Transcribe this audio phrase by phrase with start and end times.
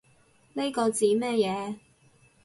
[0.53, 1.75] 呢個指乜嘢